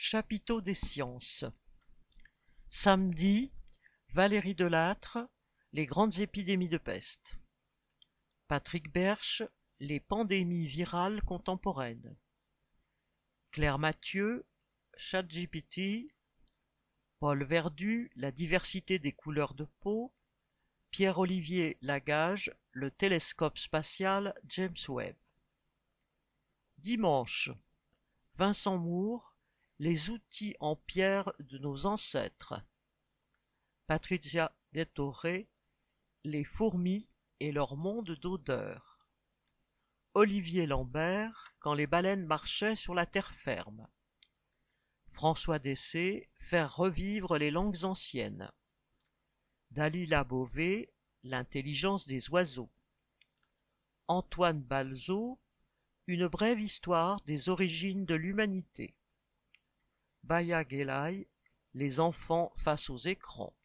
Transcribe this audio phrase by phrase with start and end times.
[0.00, 1.44] Chapiteau des sciences.
[2.68, 3.50] Samedi,
[4.14, 5.18] Valérie Delattre,
[5.72, 7.36] Les grandes épidémies de peste.
[8.46, 9.42] Patrick Berche,
[9.80, 12.16] Les pandémies virales contemporaines.
[13.50, 14.46] Claire Mathieu,
[14.96, 16.14] ChatGPT.
[17.18, 20.14] Paul Verdu, La diversité des couleurs de peau.
[20.92, 25.16] Pierre-Olivier Lagage, Le télescope spatial James Webb.
[26.78, 27.50] Dimanche,
[28.36, 29.34] Vincent Moore,
[29.80, 32.60] Les outils en pierre de nos ancêtres.
[33.86, 35.48] Patricia Dettoré,
[36.24, 37.08] Les fourmis
[37.38, 38.98] et leur monde d'odeur.
[40.14, 43.86] Olivier Lambert, Quand les baleines marchaient sur la terre ferme.
[45.12, 48.50] François Dessé, Faire revivre les langues anciennes.
[49.70, 52.72] Dalila Beauvais, L'intelligence des oiseaux.
[54.08, 55.38] Antoine Balzo,
[56.08, 58.97] Une brève histoire des origines de l'humanité.
[60.28, 61.26] Baya Gelai,
[61.72, 63.56] Les enfants face aux écrans.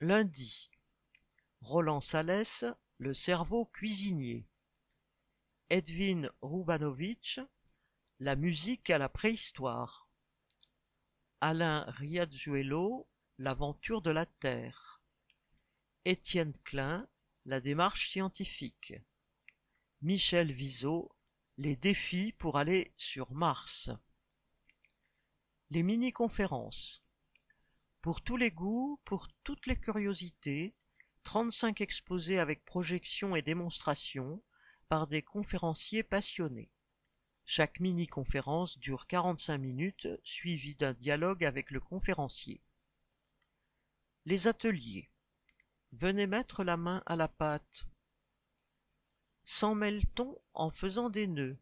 [0.00, 0.70] Lundi,
[1.60, 2.64] Roland Salès,
[2.96, 4.46] Le cerveau cuisinier.
[5.68, 7.40] Edwin Rubanovic,
[8.20, 10.08] La musique à la préhistoire.
[11.42, 15.02] Alain Riazuelo, L'aventure de la Terre.
[16.06, 17.06] Étienne Klein,
[17.44, 18.94] La démarche scientifique.
[20.00, 21.14] Michel Viseau,
[21.58, 23.90] Les défis pour aller sur Mars.
[25.70, 27.02] Les mini-conférences.
[28.02, 30.74] Pour tous les goûts, pour toutes les curiosités,
[31.22, 34.42] 35 exposés avec projection et démonstration
[34.88, 36.70] par des conférenciers passionnés.
[37.46, 42.62] Chaque mini-conférence dure 45 minutes, suivie d'un dialogue avec le conférencier.
[44.26, 45.10] Les ateliers.
[45.92, 47.86] Venez mettre la main à la pâte.
[49.44, 51.58] S'en mêle-t-on en faisant des nœuds?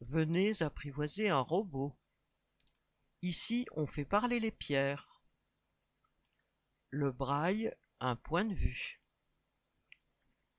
[0.00, 1.96] Venez apprivoiser un robot.
[3.22, 5.22] Ici on fait parler les pierres.
[6.88, 9.02] Le braille, un point de vue.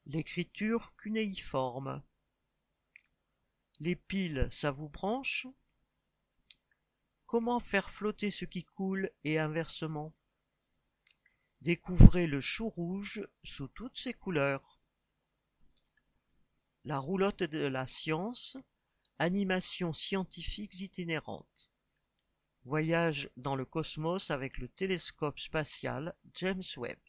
[0.05, 2.03] L'écriture cunéiforme.
[3.79, 5.47] Les piles, ça vous branche?
[7.25, 10.13] Comment faire flotter ce qui coule et inversement?
[11.61, 14.79] Découvrez le chou rouge sous toutes ses couleurs.
[16.85, 18.55] La roulotte de la science,
[19.17, 21.70] animations scientifiques itinérantes.
[22.63, 26.99] Voyage dans le cosmos avec le télescope spatial James Webb.